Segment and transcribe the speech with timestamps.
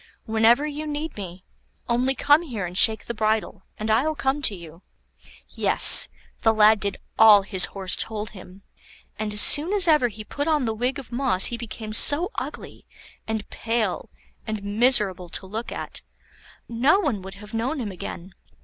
[0.25, 1.43] Whenever you need me,
[1.87, 4.81] only come here and shake the bridle, and I'll come to you."
[5.47, 6.09] Yes!
[6.41, 8.63] the lad did all his Horse told him,
[9.19, 12.31] and as soon as ever he put on the wig of moss he became so
[12.33, 12.83] ugly,
[13.27, 14.09] and pale,
[14.47, 16.01] and miserable to look at,
[16.67, 18.33] no one would have known him again.